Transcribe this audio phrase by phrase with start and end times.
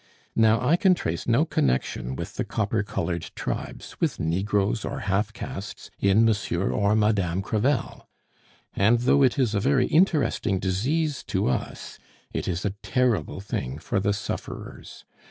[0.35, 5.31] Now I can trace no connection with the copper colored tribes, with negroes or half
[5.31, 8.09] castes, in Monsieur or Madame Crevel.
[8.75, 11.99] "And though it is a very interesting disease to us,
[12.33, 15.05] it is a terrible thing for the sufferers.